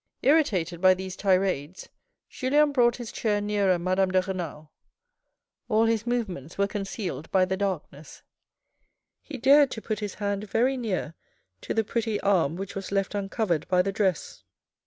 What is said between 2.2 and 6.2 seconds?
Julien brought his chair nearer Madame de Renal. All his